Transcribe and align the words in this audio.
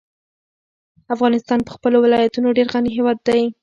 افغانستان 1.15 1.59
په 1.63 1.71
خپلو 1.75 1.97
ولایتونو 2.01 2.55
ډېر 2.57 2.67
غني 2.73 2.91
هېواد 2.97 3.17
دی. 3.27 3.41